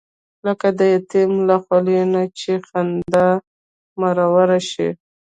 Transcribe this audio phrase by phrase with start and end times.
[0.45, 3.27] لکه د یتیم له خولې نه چې خندا
[3.99, 4.89] مروره شي.